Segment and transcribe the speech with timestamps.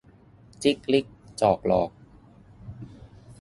[0.61, 1.05] จิกลิก
[1.41, 1.91] จอกหลอก